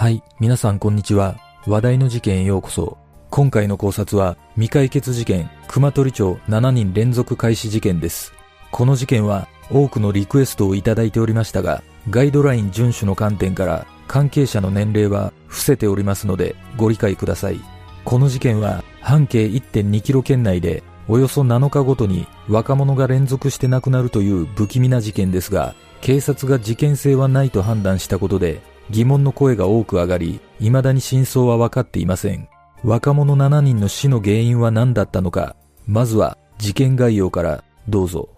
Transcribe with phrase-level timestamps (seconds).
[0.00, 1.36] はい、皆さんこんにちは。
[1.66, 2.96] 話題の事件へようこそ。
[3.28, 8.32] 今回の考察は未解決事件、熊取町7人連続開始事件です。
[8.70, 17.60] この事件は多くのリクエストをいただいておりましたが、ガイドライン遵守の観点から関係者の年齢は伏せておりますのでご理解ください。
[18.06, 32.48] この事件は半径1.2キロ圏内でおよそ7日ごとに若者が連続して亡くなるという不気味な事件ですが、警察が事件性はないと判断したことで疑問の声が多く上がり、未だに真相は分かっていません。
[32.82, 35.54] 若者7人の死の原因は何だったのか、
[35.86, 38.28] まずは事件概要からどうぞ。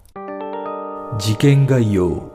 [1.17, 2.31] 事件概要。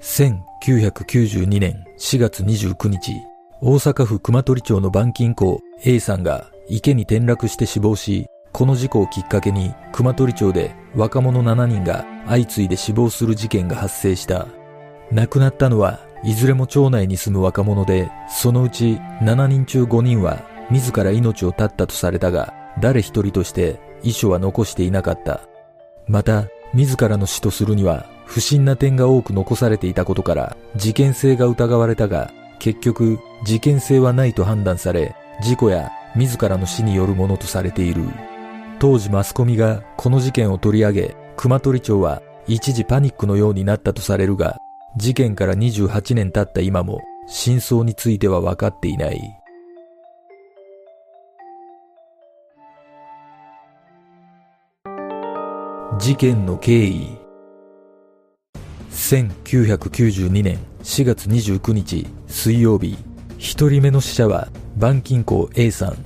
[0.00, 3.12] 1992年4月29日、
[3.60, 14.46] 大阪府熊取町の板金工 A さんが池に転落して死亡し、この事故をきっかけに熊取町で若者7人が相次いで死亡する事件が発生した。
[15.10, 25.42] 亡くなったのはいずれも町内に住む若者で、そのうち7人中5人は自ら命を絶ったとされたが、誰一人として遺書は残していなかった。
[26.08, 38.04] また、自らの死とするには不審な点が多く残されていたことから事件性が疑われたが、結局事件性はないと判断され、事故や自らの死によるものとされている。
[38.78, 44.58] 当時マスコミがこの事件を取り上げ、熊取町は一時パニックのようになったとされるが、
[44.96, 49.20] 事件から28年経った今も真相については分かっていない。
[55.98, 57.18] 事件の経緯。
[58.90, 62.96] 1992年4月29日水曜日。
[63.38, 65.96] 一人目の死者は板金工 A さん。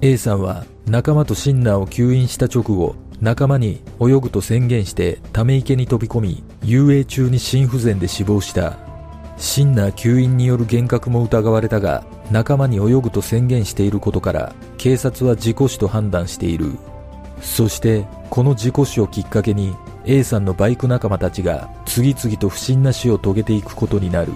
[0.00, 8.78] A さんは仲間とシンナーを吸引した直後仲間に泳ぐと宣言してため池に飛び込み遊泳中に心不全で死亡した。
[9.38, 16.72] シンナー吸引による幻覚も疑われたが仲間に泳ぐと宣言していることから警察は事故死と判断している。
[17.40, 24.32] そしてこの事故死をきっかけに A さんのバイク仲間たちが次々と不審な死を遂げていくことになる。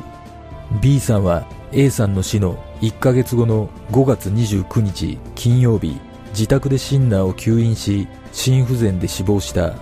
[0.81, 5.99] B さんは A さんの死の1ヶ月後の5月29日金曜日
[6.31, 9.75] 自宅でシンナーを吸引し心不全で死亡した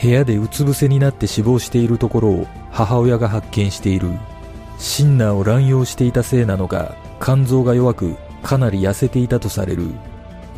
[0.00, 4.10] 部屋でうつ伏せになって死亡しているところを母親が発見している。
[4.78, 9.86] シンナーを乱用していたせいなのか肝臓が弱くかなり痩せていたとされる。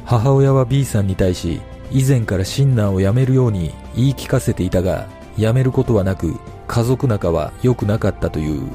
[0.04, 1.60] 母親は B さんに対し
[1.90, 5.06] 以前からシンナーをやめるように言い聞かせていたが
[5.36, 8.68] やめることはなく家族仲は良くなかったという。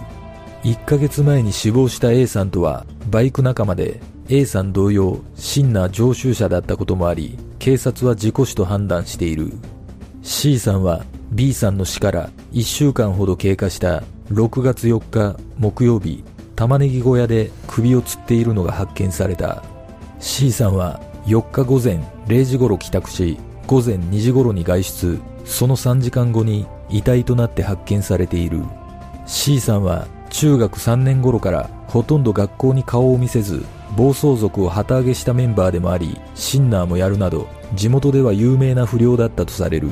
[0.63, 9.53] 1ヶ月前に死亡した A さんとはバイク仲間で A さん同様シンナー常習者だったこともあり警察は事故死と判断している。
[10.23, 14.01] C さんは B さんの死から1週間ほど経過した
[14.31, 16.23] 6月4日木曜日
[16.55, 19.63] 玉ねぎ小屋で首を吊っているのが発見された。
[20.19, 25.19] C さんは4日午前0時頃帰宅し午前2時頃に外出。
[25.45, 28.63] その3時間後に遺体となって発見されている。
[29.27, 33.63] C さんは中学3年頃からほとんど学校に顔を見せず
[33.95, 39.89] 暴走族を旗揚げしたメンバーでもありシンナーもやるなど地元では有名な不良だったとされる。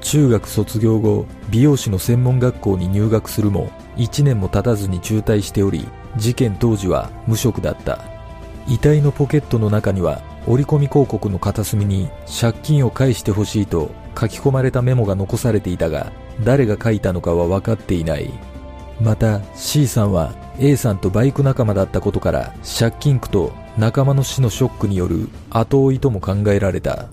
[0.00, 5.86] 中学卒業後美容師の専門学校に入学するも1年も経たずに中退しており
[6.16, 8.00] 事件当時は無職だった。
[8.68, 16.12] 遺体のポケットの中には折り込み広告の片隅に借金を返してほしいと書き込まれたメモが残されていたが
[16.44, 18.32] 誰が書いたのかは分かっていない。
[19.02, 27.08] また C さんは A さんとバイク仲間だったことから借金苦と仲間の死のショックによる後追いとも考えられた。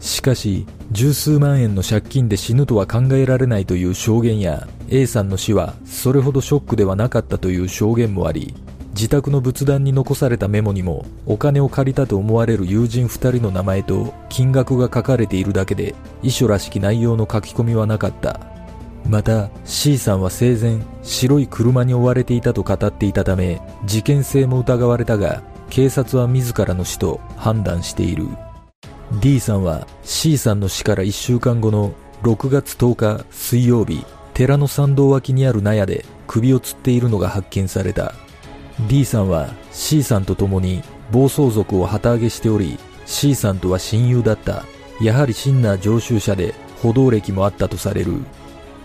[0.00, 8.54] しかし十数万円の借金で死ぬとは考えられないという証言や A さんの死はそれほどショックではなかったという証言もあり
[8.90, 18.55] 自宅の仏壇に残されたメモにもお金を借りたと思われる友人2人の名前と金額が書かれているだけで遺書らしき内容の書き込みはなかった。
[19.08, 28.26] また C さんは生前白い車に追われていたと語っていたため事件性も疑われたが警察は自らの死と判断している。
[29.20, 34.04] D さんは C さんの死から1週間後の6月10日水曜日
[34.34, 38.14] 寺の参道脇にある納屋で首を吊っているのが発見された。
[38.88, 40.82] D さんは C さんと共に
[41.12, 44.64] 暴走族を旗揚げしており C さんとは親友だった。
[45.00, 48.14] やはりシンナー常習者で歩道歴もあったとされる。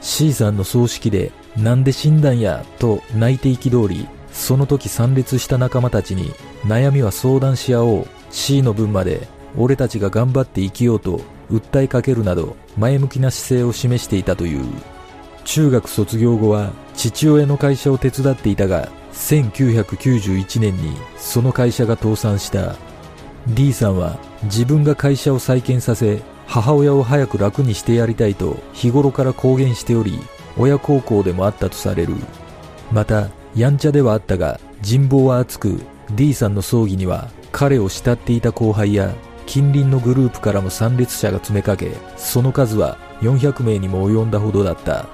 [0.02, 6.34] C さんの葬式でなんで死んだんやと泣いて憤りその時参列した仲間たちに
[6.66, 8.08] 悩みは相談し合おう。
[8.32, 9.28] C の分まで
[9.58, 11.22] 俺たちが頑張って生きようと
[11.52, 14.66] 訴えかけるなど前向きな姿勢を示していたという。
[15.44, 22.76] 中学卒業後は父親の会社を手伝っていたが1991年にその会社が倒産した。
[23.50, 26.22] D さんは自分が会社を再建させ
[26.52, 30.20] 母親を早く楽にしてやりたいと日頃から公言しており
[30.58, 32.14] 親孝行でもあったとされる。
[32.92, 35.82] またやんちゃではあったが人望は厚く
[36.12, 39.14] D さんの葬儀には彼を慕っていた後輩や
[39.46, 45.08] 近隣のグループからも参列者が詰めかけその数は400名にも及んだほどだった。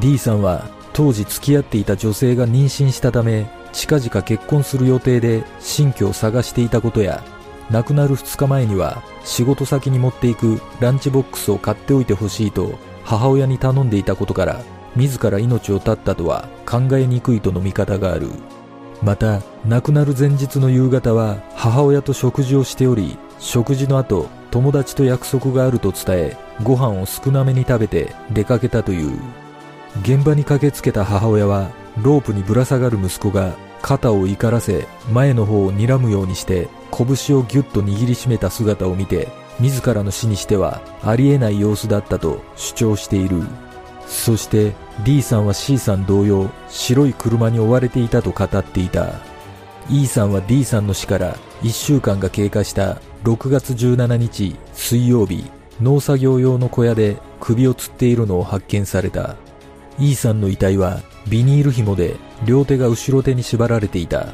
[0.00, 7.22] D さんは当時付き合っていた女性が妊娠したため近々結婚する予定で新居を探していたことや
[7.70, 14.62] 亡くなる2日前には仕事先に持っていくランチボックスを買っておいてほしいと母親に頼んでいたことから
[14.96, 18.28] 自ら命を絶ったとは考えにくいとの見方がある。
[19.02, 29.18] また亡くなる前日の夕方は母親と食事をしており食事の後友達と約束があると伝えご飯を少なめに食べて出かけたという。
[30.02, 31.70] 現場に駆けつけた母親は
[32.02, 39.28] ロープにぶら下がる息子が肩を怒らせ前の方を睨むようにして拳をぎゅっと握りしめた姿を見て
[39.60, 43.42] 自らの死にしてはありえない様子だったと主張している。
[44.06, 44.72] そして
[45.04, 49.20] D さんは C さん同様白い車に追われていたと語っていた。
[49.90, 55.44] E さんは D さんの死から1週間が経過した6月17日水曜日
[55.82, 59.36] 農作業用の小屋で首を吊っているのを発見された。
[59.98, 64.28] E さんの遺体はビニール紐で両手が後ろ手に縛られていた。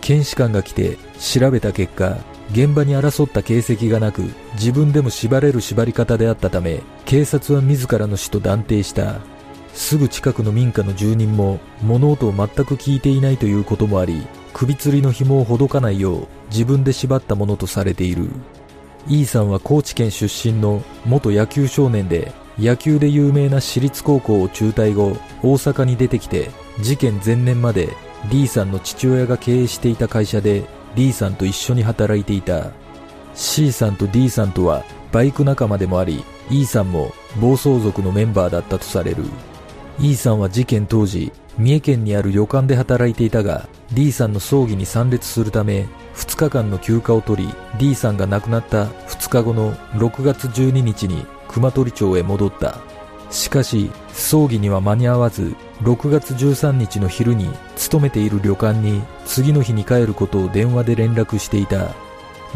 [0.00, 2.18] 検視官が来て調べた結果
[2.50, 4.22] 現場に争った形跡がなく
[4.54, 9.20] 自分でも縛れる縛り方であったため警察は自らの死と断定した。
[9.72, 18.28] すぐ近くの民家の住人も物音を全く聞いていないということもあり首吊りの紐をほどかないよう自分で縛ったものとされている。
[19.08, 27.94] E さんは高知県出身の元野球少年で野球で有名な私立高校を中退後大阪に出てきて事件前年まで
[28.30, 30.64] D さんの父親が経営していた会社で
[30.94, 32.70] D さんと一緒に働いていた。
[33.34, 39.24] C さんと D さんとはバイク仲間でもあり E さんも暴走族のメンバーだったとされる。
[40.00, 52.78] E さんは事件当時三重県にある旅館で働いていたが D さんの葬儀に参列するため2日間の休暇を取り D さんが亡くなった2日後の6月12日に熊取町へ戻った。
[53.30, 61.88] しかし葬儀には間に合わず6月13日の昼に勤めている旅館に次の日に帰ることを電話で連絡していた。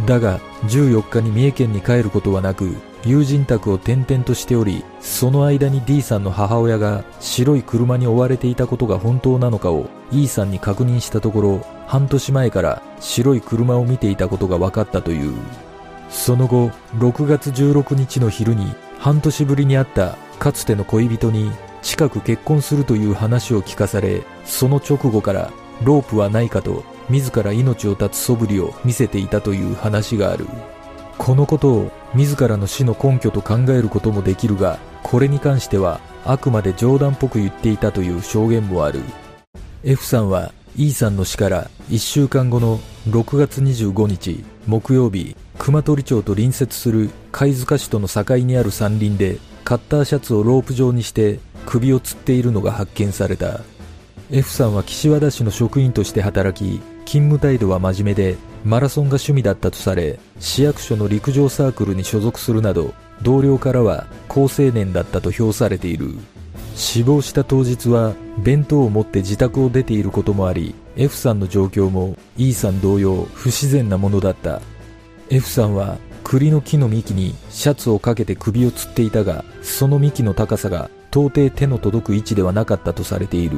[0.07, 15.35] だが14日に三重県に帰ることはなく友人宅を転々としておりその間に D さんの母親が白い車に追われていたことが本当なのかを E さんに確認したところ半年前から白い車を見ていたことが分かったという。
[16.11, 16.69] その後
[16.99, 21.51] 6月16日の昼に半年ぶりに会ったかつての恋人に
[21.87, 25.53] 近く結婚するという話を聞かされその直後から
[25.85, 30.47] ロープはないかと自ら命を絶つ素振りを見せていたという話がある。
[31.17, 39.01] このことを自らの死の根拠と考えることもできるがこれに関してはあくまで冗談っぽく言っていたという証言もある。
[39.85, 53.61] F さんは E さんの死から1週間後の6月25日木曜日熊取町と隣接する貝塚市との境にある山林でカッターシャツをロープ状にして首を吊っているのが発見された。
[54.31, 62.93] F さんは岸和田市の職員として働き勤務態度は真面目でマラソンが趣味だったとされ市役所の陸上サークルに所属するなど
[63.23, 66.15] 同僚からは好青年だったと評されている。
[66.75, 74.61] 死亡した当日は弁当を持って自宅を出ていることもあり F さんの状況も E さん同様不自然なものだった。
[75.31, 83.57] F さんは栗の木の幹にシャツをかけて首を吊っていたがその幹の高さが到底手の届く位置ではなかったとされている。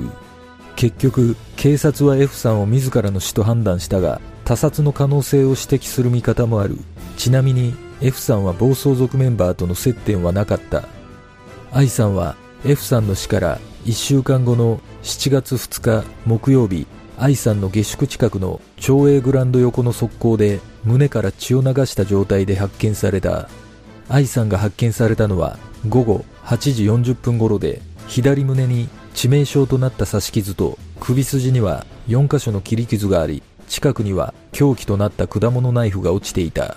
[0.77, 6.79] 結局警察は F さんを自らの死と判断したが他殺の可能性を指摘する見方もある。
[7.17, 10.85] ちなみに F さんは暴走族メンバーとの接点はなかった。
[11.73, 16.87] I さんは F さんの死から1週間後の7月2日木曜日
[17.19, 23.49] I さんの下宿近くの町営グランド横の側溝で胸から血を流した状態で発見された。
[24.09, 36.77] I さんが発見されたのは午後8時40分頃で左胸に致命傷となった刺し傷と首筋には4箇所の切り傷があり近くには凶器となった果物ナイフが落ちていた。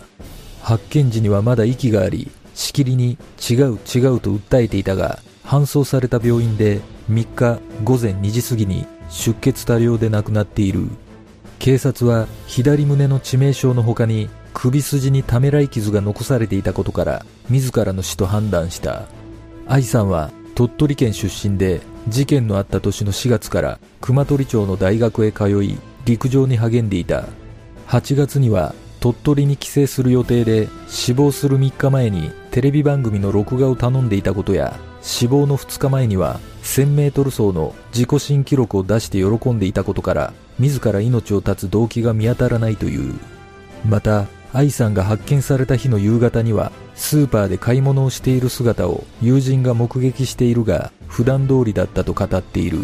[0.61, 3.17] 発見時にはまだ息がありしきりに
[3.49, 3.79] 違う違う
[4.19, 10.87] と訴えていたが搬送された病院で3日午前2時過ぎに出血多量で亡くなっている。
[11.59, 19.03] 警察は左胸の致命傷の他に首筋にためらい傷が残されていたことから自らの死と判断した。
[19.67, 27.25] 愛さんは鳥取県出身で事件のあった年の4月から熊取町の大学へ通い陸上に励んでいた。
[27.87, 43.15] 8月には鳥取に帰省する予定で死亡する3日前にテレビ番組の録画を頼んでいたことや死亡の2日前には 1000m 走の自己新記録を出して喜んでいたことから自ら命を絶つ動機が見当たらないという。
[43.83, 52.79] また愛さんが発見された日の夕方にはスーパーで買い物をしている姿を友人が目撃しているが普段通りだったと語っている。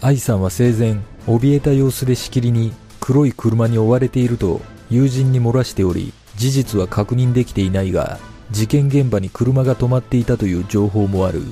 [0.00, 4.60] 愛さんは生前怯えた様子でしきりに黒い車に追われていると
[4.90, 8.18] 友人に漏らしており事実は確認できていないが
[8.50, 11.42] 事件現場に車が止まっていたという情報もある。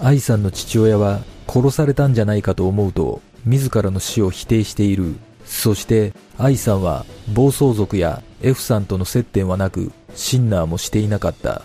[0.00, 5.14] 愛さんの父親は殺されたんじゃないかと思うと自らの死を否定している。
[5.46, 11.62] そして愛さんは暴走族や F さんとの接点はなくシンナーもしていなかった。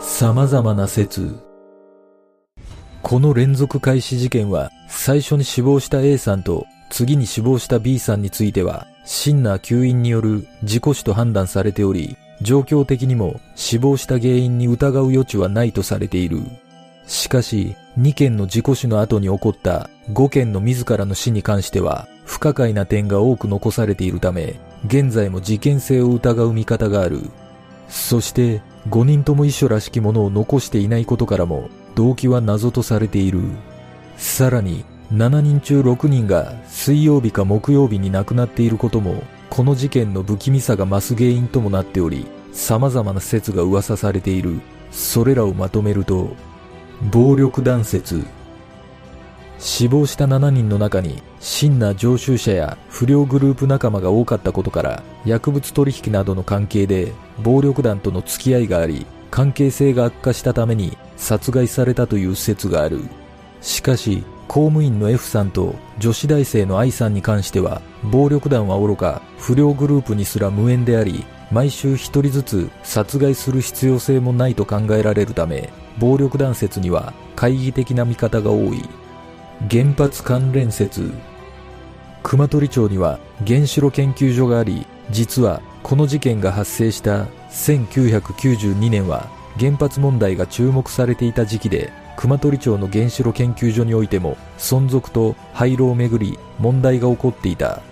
[0.00, 1.38] 様々な説。
[3.02, 16.38] この連続開始事件は最初に死亡した A さんと次に死亡した B さんについてはシンナー吸引による事故死と判断されており状況的にも死亡した原因に疑う余地はないとされている。
[17.06, 27.20] しかし2件の事故死の後に起こった5件の自らの死に関しては不可解な点が多く残されているため現在も事件性を疑う見方がある。
[27.88, 33.40] そして5人とも遺書らしきものを残していないことからも動機は謎とされている。
[34.16, 44.60] さらに7人中6人が水曜日か木曜日に亡くなっていることもこの事件の不気味さが増す原因ともなっており様々な説が噂されている。
[44.90, 46.34] それらをまとめると
[47.10, 48.24] 暴力団説
[49.58, 63.00] 死亡した7人の中に真な常習者や不良グループ仲間が多かったことから薬物取引などの関係で暴力団との付き合いがあり関係性が悪化したために殺害されたという説がある。
[63.60, 78.82] しかし公務員の F さんと女子大生の I さんに関しては暴力団は愚か不良グループにすら無縁であり毎週一人ずつ殺害する必要性もないと考えられるため暴力団説には懐疑的な見方が多い。
[79.70, 81.12] 原発関連説。
[82.22, 97.82] 熊取町には原子炉研究所があり実はこの事件が発生した1992年は原発問題が注目されていた時期で熊取町の原子炉研究所においても存続と廃炉をめぐり問題が起こっていた。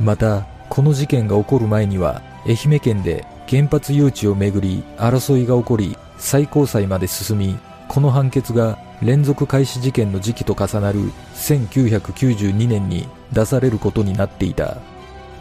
[0.00, 7.58] またこの事件が起こる前には愛媛県で原発誘致をめぐり争いが起こり最高裁まで進み
[7.88, 11.00] この判決が連続開始事件の時期と重なる
[11.34, 14.78] 1992年に出されることになっていた。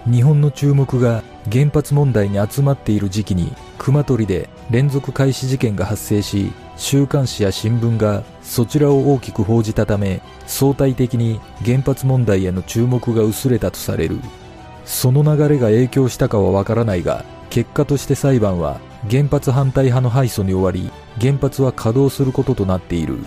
[0.05, 14.19] 日本の注目が原発問題に集まっている時期に熊取で連続開始事件が発生し週刊誌や新聞がそちらを大きく報じたため相対的に原発問題への注目が薄れたとされる。
[14.85, 23.17] その流れが影響したかはわからないが結果として裁判は原発反対派の敗訴に終わり原発は稼働することとなっている。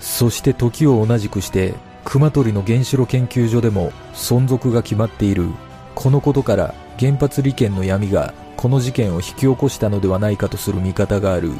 [0.00, 1.74] そして時を同じくして
[2.04, 5.48] 熊取の原子炉研究所でも存続が決まっている。
[5.94, 11.50] このことから原発利権の闇がこの事件を引き起こしたのではないかとする見方がある。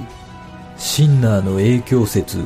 [0.77, 2.39] シンナーの影響説。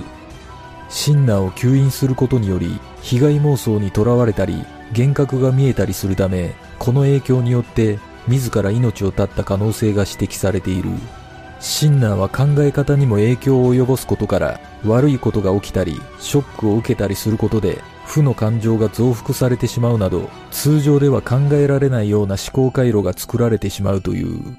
[0.89, 10.91] シンナーを吸引することにより被害妄想にとらわれたり幻覚が見えたりするためこの影響によって自ら命を絶った可能性が指摘されている。
[11.61, 24.57] シンナーは考え方にも影響を及ぼすことから悪いことが起きたりショックを受けたりすることで負の感情が増幅されてしまうなど通常では考えられないような思考回路が作られてしまうという。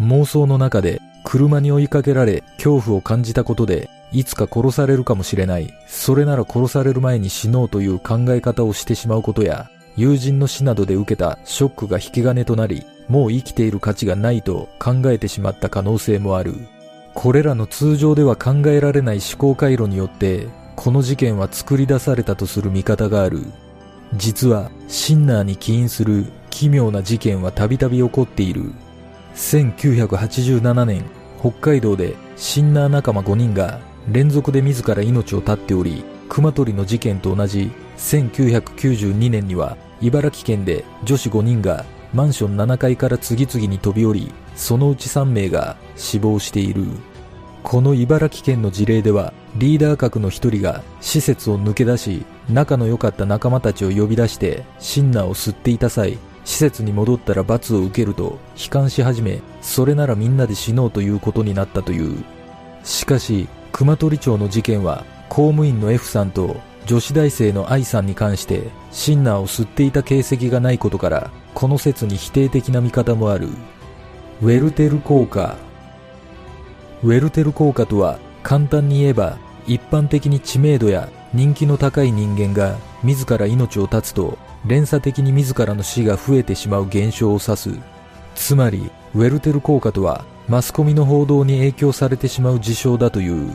[0.00, 5.74] 妄想の中で車に追いかけられ恐怖を感じたことでいつか殺されるかもしれない。
[5.88, 16.54] それなら殺される前に死のうという考え方をしてしまうことや、友人の死などで受けたショックが引き金となり、もう生きている価値がないと考えてしまった可能性もある。
[17.12, 23.40] これらの通常では考えられない思考回路によって、この事件は作り出されたとする見方がある。
[24.14, 28.72] 実は、シンナーに起因する奇妙な事件はたびたび起こっている。
[29.34, 31.04] 1987年、
[31.40, 46.84] 北海道でシンナー仲間5人が連続で自ら命を絶っており、熊取の事件と同じ1992年には茨城県で女子5人がマンション7階から次々に飛び降り、そのうち3名が死亡している。
[47.64, 62.22] この茨城県の事例では、リーダー格の一人が施設を抜け出し、仲の良かった仲間たちを呼び出して、シンナーを吸っていた際、施設に戻ったら罰を受けると悲観し始め、それならみんなで死のうということになったという。
[62.84, 73.48] しかし、熊取町の事件は、公務員の F さんと女子大生の I さんに関して、シンナーを吸っていた形跡がないことから、この説に否定的な見方もある。
[74.42, 75.56] ウェルテル効果。
[77.02, 87.70] ウェルテル効果とは、簡単に言えば、一般的に知名度や人気の高い人間が自ら命を絶つと連鎖的に自らの死が増えてしまう現象を指す。
[88.36, 93.50] つまり、ウェルテル効果とは、マスコミの報道に影響されてしまう事象だという。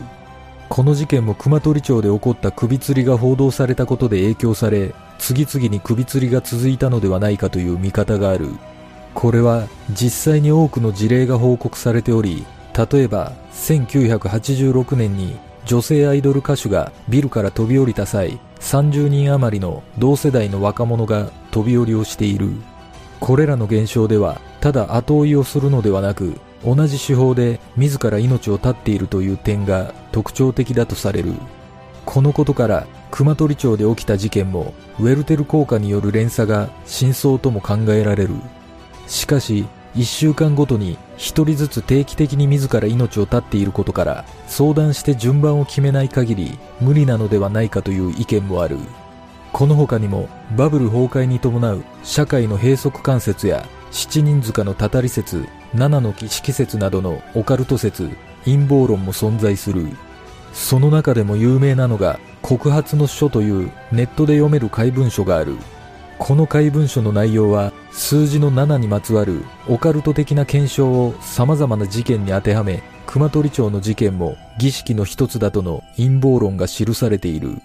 [0.68, 8.48] この事件も熊取町で起こった首吊りが報道されたことで影響され、次々に首吊りが続いたのではないかという見方がある。
[9.14, 12.44] これは実際に多くの事例が報告されており、
[12.76, 22.50] 例えば1986年に女性アイドル歌手がビルから飛び降りた際、30人余りの同世代の若者が飛び降りをしている。
[23.20, 31.34] これらの現象では、ただ後追いをするのではなく、同じ手法で自ら命を絶っているという点が特徴的だとされる。
[32.04, 38.34] このことから、熊取町で起きた事件も、ウェルテル効果による連鎖が真相とも考えられる。
[39.06, 48.78] しかし、一週間ごとに一人ずつ定期的に自ら命を絶っていることから相談して順番を決めない限り無理なのではないかという意見もある。
[49.52, 58.10] この他にもバブル崩壊に伴う社会の閉塞関節や七人塚のたたり説、七の儀式説などのオカルト説、
[58.44, 59.88] 陰謀論も存在する。
[60.52, 65.56] その中でも有名なのが告発の書というネットで読める怪文書がある。
[66.18, 77.60] この怪文書の内容は数字の7にまつわるオカルト的な検証を様々な事件に当てはめ、熊取町の事件も儀式の一つだとの陰謀論が記されている。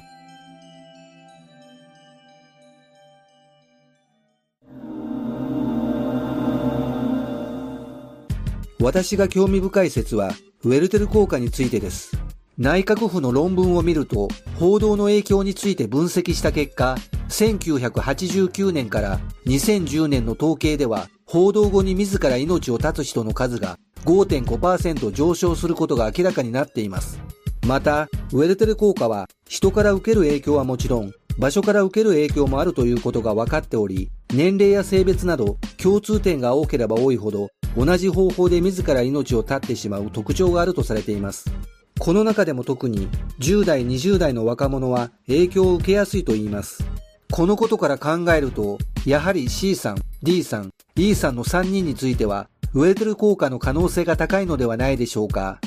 [8.79, 10.31] 私が興味深い説は、
[10.63, 12.17] ウェルテル効果についてです。
[12.57, 16.95] 内閣府の論文を見ると、報道の影響について分析した結果、
[17.29, 27.19] 1989年から2010年の統計では、報道後に自ら命を絶つ人の数が5.5%上昇することが明らかになっています。
[27.65, 41.51] また、ウェルテル効果は人から受ける影響はもちろん、場所から受ける影響もあるということが分かっており、年齢や性別など共通点が多ければ多いほど、同じ方法で自ら命を絶ってしまう特徴があるとされています。
[41.99, 43.07] この中でも特に
[43.39, 46.85] 10代、20代の若者は影響を受けやすいと言います。
[47.31, 55.59] このことから考えると、やはり C さん、D さん、E さんの3人については、ウェルテル効果の可能性が高いのではないでしょうか。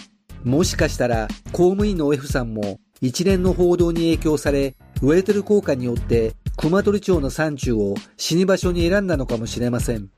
[0.44, 10.08] もしかしたら、公務員の F さんも一連の報道に影響され、ウェルテル効果によって熊取町の山中を死に場所に選んだのかもしれません。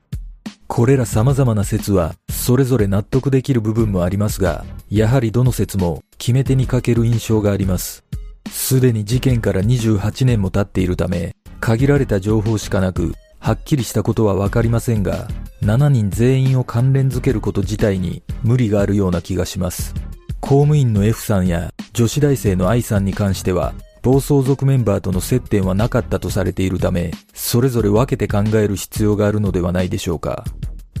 [0.73, 8.05] これら様々な説は、それぞれ納得できる部分もありますが、やはりどの説も決め手に欠ける印象があります。
[8.49, 15.27] すでに事件から28年も経っているため、限られた情報しかなく、はっきりしたことはわかりませんが、
[15.61, 19.93] 7人全員を関連づけること自体に無理があるような気がします。
[20.39, 30.43] 公務員の F さんや女子大生の I さんに関しては、暴走族メンバーとの接点はなかったとされているため、それぞれ分けて考える必要があるのではないでしょうか。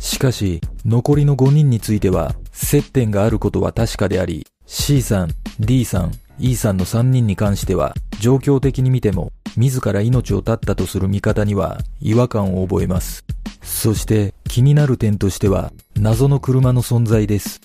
[0.01, 13.23] しかし、残りの5人については、接点があることは確かであり、C さん、D さん、E さんの3人に関しては、状況的に見ても、自ら命を絶ったとする見方には違和感を覚えます。
[13.61, 17.61] そして気になる点としては、謎の車の存在です。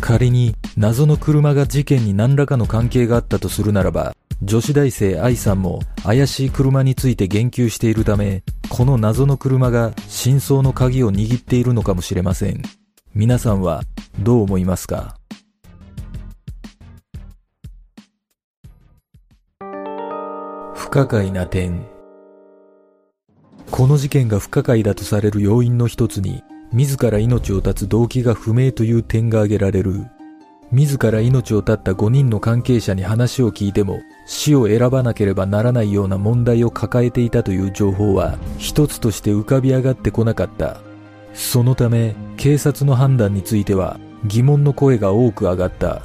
[0.00, 12.62] 仮に謎の車が事件に何らかの関係があったとするならば、女子大生愛さんも怪しい車について言及しているため、この謎の車が真相の鍵を握っているのかもしれません。
[13.14, 13.82] 皆さんは
[14.20, 15.16] どう思いますか？
[20.74, 21.86] 不可解な点。
[23.70, 30.06] この事件が不可解だとされる要因の一つに、自ら命を絶つ動機が不明という点が挙げられる。
[30.72, 40.80] 自ら命を絶った5人の関係者に話を聞いても死を選ばなければならないような問題を抱えていたという情報は一つとして浮かび上がってこなかった。
[41.34, 46.02] そのため警察の判断については疑問の声が多く上がった。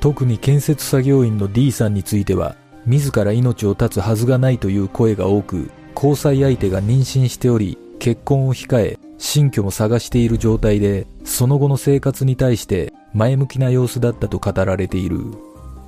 [0.00, 2.54] 特に建設作業員の D さんについては
[2.86, 15.20] 自ら命を絶つはずがないという声が多く交際相手が妊娠しており結婚を控え新居も探している状態でその後の生活に対して前向きな様子だったと語られている。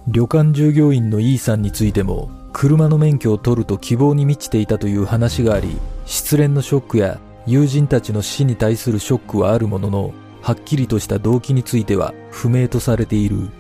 [0.07, 13.51] 旅館従業員の E さんについても車の免許を取ると希望に満ちていたという話があり失恋のショックや友人たちの死に対するショックはあるもののはっきりとした動機については不明とされている。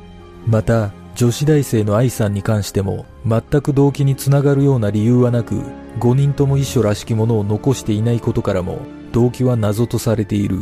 [0.47, 5.57] また女子大生の愛さんに関しても全く動機につながるような理由はなく
[5.99, 8.79] 5人とも遺書らしきものを残していないことからも
[9.13, 10.59] 動機は謎とされている。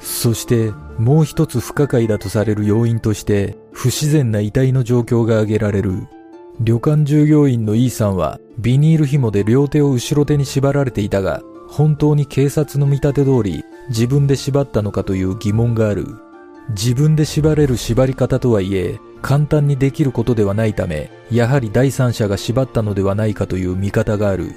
[0.00, 6.06] そしてもう一つ不可解だとされる要因として不自然な遺体の状況が挙げられる。
[6.60, 16.06] 旅館従業員の E さんはビニール紐で両手を後ろ手に縛られていたが本当に警察の見立て通り自分で縛ったのかという疑問がある。
[16.70, 24.52] 自分で縛れる縛り方とはいえ簡単にできることではないためやはり第三者が縛ったのではないかという見方がある。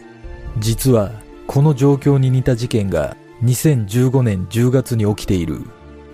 [0.59, 1.11] 実は
[1.47, 5.61] この状況に似た事件が2015年10月に起きている。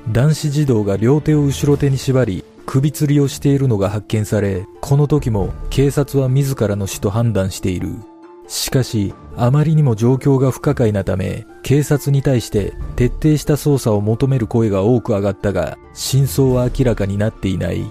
[0.09, 7.89] 男子児童が両手を後ろ手に縛り首吊りをしているのが発見されこの時も警察は自らの死と判断している。
[8.47, 17.85] しかしあまりにも状況が不可解なため警察に対して徹底した捜査を求める声が多く上がったが真相は明らかになっていない。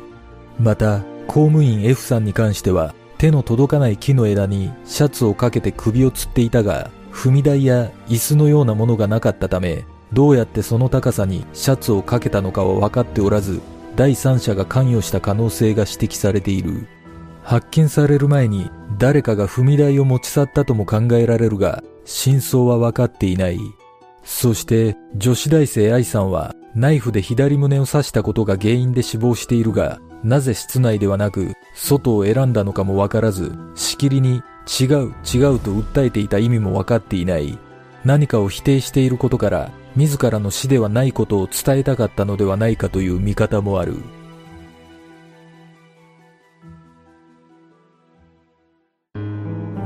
[0.59, 13.61] また公務員 F さんに関しては手の届かない木の枝にシャツをかけて首を吊っていたが踏み台や椅子のようなものがなかったためどうやってその高さにシャツをかけたのかは分かっておらず
[13.97, 16.87] 第三者が関与した可能性が指摘されている。
[17.43, 23.59] 発見される前に誰かが踏み台を持ち去ったとも考えられるが真相は分かっていない。
[24.23, 34.43] そして女子大生愛さんはナイフで左胸を刺したことが原因で死亡しているがなぜ室内ではなく外を選んだのかもわからずしきりに
[34.81, 37.59] 違う違うと訴えていた意味も分かっていない。
[38.05, 43.97] 何かを否定していることから自らの死ではないことを伝えたかったのではないかという見方もある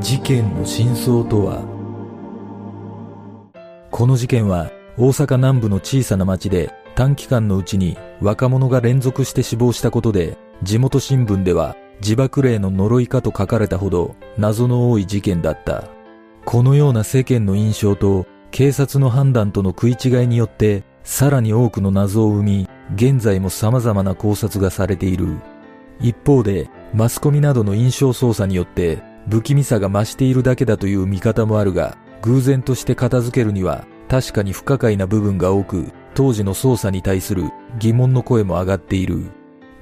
[0.01, 1.65] 事件の真相とは？
[3.91, 15.85] この事件は大阪南部の小さな町で短期間のうちに若者が連続して死亡したことで地元新聞では自爆霊の呪いかと書かれたほど謎の多い事件だった。
[16.45, 25.41] このような世間の印象と警察の判断との食い違いによってさらに多くの謎を生み、現在も様々な考察がされている。
[25.99, 39.33] 一方で、マスコミなどの印象操作によって不気味さが増しているだけだという見方もあるが、偶然として片付けるには確かに不可解な部分が多く、当時の捜査に対する疑問の声も上がっている。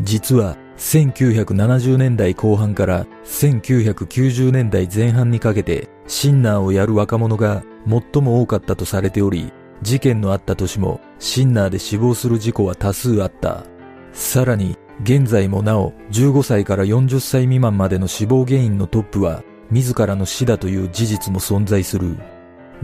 [0.01, 13.65] 実は1970年代後半から1990年代前半にかけてシンナーをやる若者が最も多かったとされており、事件のあった年もシンナーで死亡する事故は多数あった。
[14.13, 22.19] さらに現在もなお15歳から40歳未満までの死亡原因のトップは自らの死だという事実も存在する。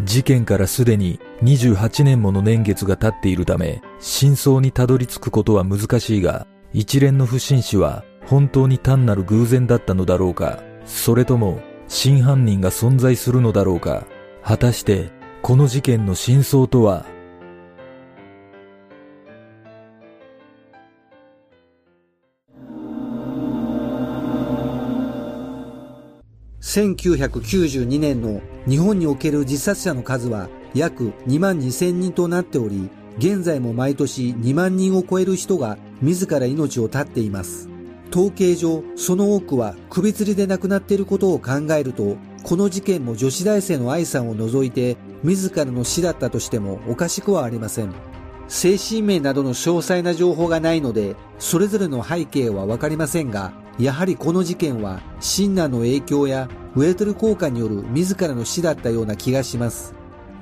[0.04, 6.46] 事件からすでに28年もの年月が経っているため、真相にたどり着くことは難しいが、
[6.78, 14.06] 一連の不審死は本当に単なる偶然だったのだろうか、それとも真犯人が存在するのだろうか、
[14.44, 15.10] 果たして
[15.42, 17.04] この事件の真相とは
[26.60, 32.88] ？1992年の日本における自殺者の数は約2万2000人となっており、
[33.18, 37.68] 現在も毎年2万人を超える人が自ら命を絶っています。
[38.10, 47.92] 統計上、その多くは首吊りで亡くなっていることを考えると、この事件も女子大生の愛さんを除いて自らの死だったとしてもおかしくはありません。
[48.46, 59.94] 精神面などの詳細な情報がないので、それぞれの背景はわかりませんが、やはりこの事件は、シンナーの影響やウェートル効果による自らの死だったような気がします。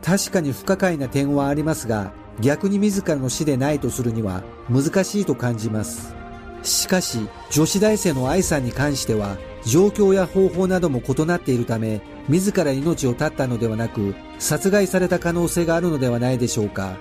[0.02, 6.14] 確かに不可解な点はありますが、逆に自らの死でないとするには難しいと感じます。
[6.62, 16.96] しかし、女子大生の愛さんに関しては、状況や方法なども異なっているため、自ら命を絶ったのではなく、殺害された可能性があるのではないでしょうか。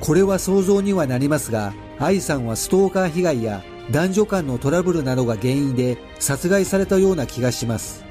[0.00, 8.04] これは想像にはなりますが、愛さんはストーカー被害や男女間のトラブルなどが原因で殺害されたような気がします。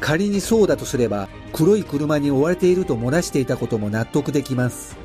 [0.00, 4.96] 仮にそうだとすれば、黒い車に追われていると漏らしていたことも納得できます。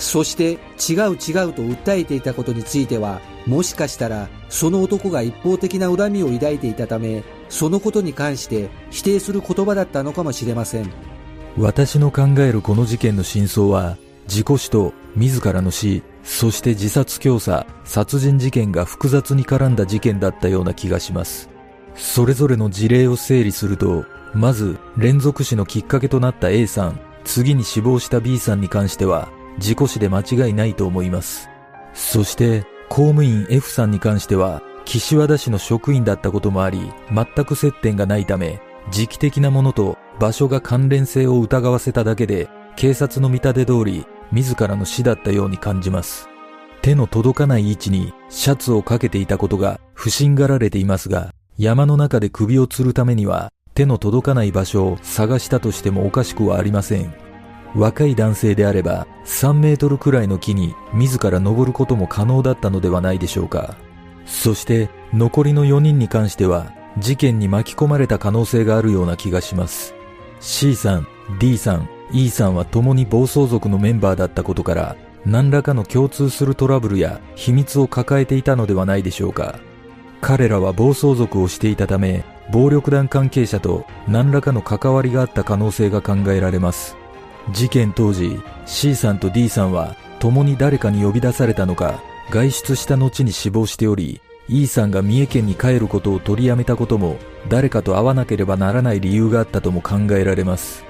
[0.00, 10.90] そして違う違うと訴えていたことについては、もしかしたらその男が一方的な恨みを抱いていたため、そのことに関して否定する言葉だったのかもしれません。
[11.58, 21.50] 私の考えるこの事件の真相は、事故死と自らの死、そして自殺教唆、殺人事件が複雑に絡んだ事件だったような気がします。
[21.94, 31.48] それぞれの事例を整理すると、まず連続死のきっかけとなった A さん、次に死亡した B さんに関しては、事故死で間違いないと思います。
[31.92, 36.80] そして、公務員 F さんに関しては、岸和田市の職員だったこともあり、
[37.12, 38.60] 全く接点がないため、
[38.90, 46.28] 時期的なものと場所が関連性を疑わせただけで、警察の見立て通り、自らの死だったように感じます。
[46.82, 57.29] 手の届かない位置にシャツをかけていたことが不審がられていますが、山の中で首を吊るためには手の届かない場所を探したとしてもおかしくはありません。
[57.74, 63.76] 若い男性であれば3メートルくらいの木に自ら登ることも可能だったのではないでしょうか。
[64.26, 69.94] そして残りの4人に関しては事件に巻き込まれた可能性があるような気がします。
[70.40, 71.06] C さん、
[71.38, 79.58] D さん、E さんは共に暴走族のメンバーだったことから何らかの共通するトラブルや秘密を抱えていたのではないでしょうか。
[80.20, 86.99] 彼らは暴走族をしていたため暴力団関係者と何らかの関わりがあった可能性が考えられます。
[87.52, 97.16] 事件当時 C さんと D さんは共に誰かに呼び出されたのか外出した後に死亡しており E さんが三重県に帰ることを取りやめたことも
[97.48, 100.84] 誰かと会わなければならない理由があったとも考えられます。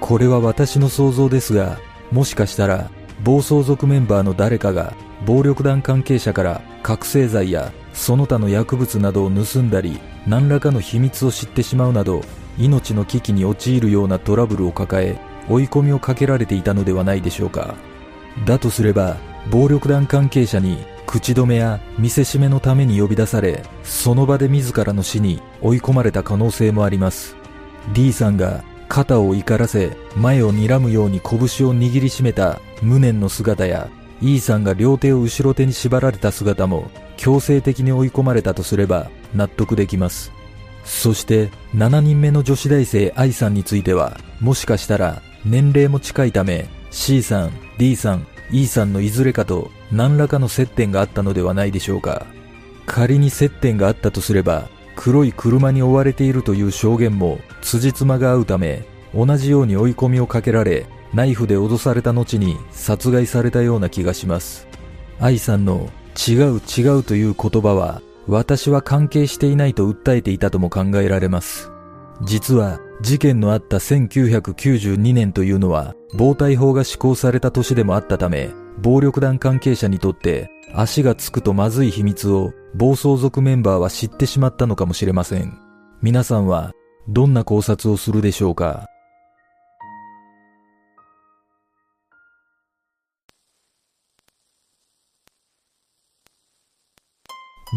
[0.00, 1.78] これは私の想像ですが
[2.12, 2.90] もしかしたら
[3.24, 12.20] 暴走族メンバーの誰かが暴力団関係者から覚醒剤やその他の薬物などを盗んだり何らかの秘密を知ってしまうなど
[12.58, 17.74] 命の危機に陥るようなトラブルを抱え追い込みをかけられていたのではないでしょうか。
[18.44, 19.16] だとすれば、
[19.50, 27.36] 暴力団関係者に口止めや見せしめのために呼び出され、その場で自らの死に追い込まれた可能性もあります。
[27.94, 31.38] D さんが肩を怒らせ、前を睨むように拳を
[31.74, 33.88] 握りしめた無念の姿や、
[34.20, 40.32] E さんが両手を後ろ手に縛られた姿も強制的に追い込まれたとすれば納得できます。
[40.84, 52.26] そして7人目の女子大生 I さんについては、もしかしたら年齢も近いため C さん、D さん、E さんのいずれかと何らかの接点があったのではないでしょうか。
[52.84, 64.66] 仮に接点があったとすれば、黒い車に追われているという証言も辻褄が合うため、同じように追い込みをかけられ、ナイフで脅された後に殺害されたような気がします。
[65.20, 71.70] 愛さんの違う違うという言葉は、私は関係していないと訴えていたとも考えられます。
[72.24, 85.58] 実は事件のあった1992年というのは、防体法が施行された年でもあったため、暴力団関係者にとって足がつくとまずい秘密を暴走族メンバーは知ってしまったのかもしれません。
[86.02, 86.72] 皆さんは
[87.08, 88.86] どんな考察をするでしょうか？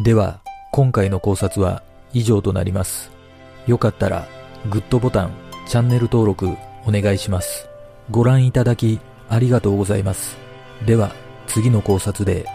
[0.03, 3.11] では、今回の考察は以上となります。
[3.67, 4.27] よかったら
[4.67, 5.31] グッドボタン、
[5.67, 6.49] チャンネル登録
[6.85, 7.69] お願いします。
[8.11, 10.37] ご覧いただきありがとうございます。
[10.85, 11.11] では、
[11.47, 12.45] 次の考察で